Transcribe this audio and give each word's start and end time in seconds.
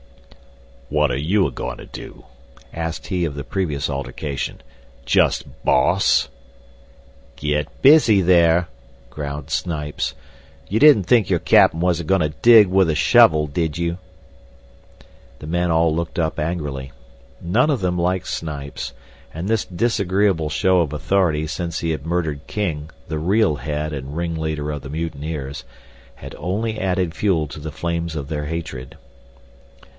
"Wot 0.89 1.11
are 1.11 1.15
you 1.17 1.45
a 1.47 1.51
goin' 1.51 1.77
to 1.77 1.85
do?" 1.85 2.25
asked 2.73 3.07
he 3.07 3.23
of 3.23 3.35
the 3.35 3.43
previous 3.45 3.87
altercation. 3.87 4.59
"Just 5.05 5.45
boss?" 5.63 6.27
"Git 7.37 7.67
busy 7.83 8.19
there," 8.21 8.67
growled 9.11 9.51
Snipes. 9.51 10.15
"You 10.67 10.79
didn't 10.79 11.03
think 11.03 11.29
your 11.29 11.39
Cap'n 11.39 11.79
was 11.79 11.99
a 11.99 12.03
goin' 12.03 12.19
to 12.21 12.29
dig 12.29 12.67
with 12.67 12.89
a 12.89 12.95
shovel, 12.95 13.45
did 13.45 13.77
you?" 13.77 13.99
The 15.39 15.47
men 15.47 15.69
all 15.71 15.95
looked 15.95 16.17
up 16.19 16.39
angrily. 16.39 16.91
None 17.39 17.69
of 17.69 17.79
them 17.81 17.97
liked 17.97 18.27
Snipes, 18.27 18.93
and 19.33 19.47
this 19.47 19.63
disagreeable 19.65 20.49
show 20.49 20.81
of 20.81 20.91
authority 20.91 21.45
since 21.47 21.79
he 21.79 21.91
had 21.91 22.07
murdered 22.07 22.47
King, 22.47 22.89
the 23.07 23.19
real 23.19 23.57
head 23.57 23.93
and 23.93 24.17
ringleader 24.17 24.71
of 24.71 24.81
the 24.81 24.89
mutineers, 24.89 25.63
had 26.15 26.35
only 26.37 26.79
added 26.79 27.13
fuel 27.13 27.47
to 27.47 27.59
the 27.59 27.71
flames 27.71 28.15
of 28.15 28.27
their 28.29 28.45
hatred. 28.45 28.97